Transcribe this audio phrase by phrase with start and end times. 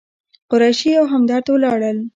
[0.51, 1.97] قریشي او همدرد ولاړل.